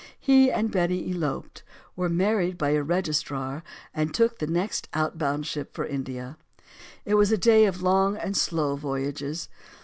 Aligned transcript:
He 0.19 0.49
and 0.49 0.71
Betty 0.71 1.11
eloped, 1.11 1.61
were 1.95 2.09
married 2.09 2.57
by 2.57 2.71
a 2.71 2.81
registrar, 2.81 3.61
and 3.93 4.11
took 4.11 4.39
the 4.39 4.47
next 4.47 4.87
out 4.95 5.19
bound 5.19 5.45
ship 5.45 5.75
for 5.75 5.85
India. 5.85 6.37
It 7.05 7.13
was 7.13 7.31
a 7.31 7.37
day 7.37 7.65
of 7.65 7.83
long 7.83 8.17
and 8.17 8.35
slow 8.35 8.75
voyages. 8.75 9.47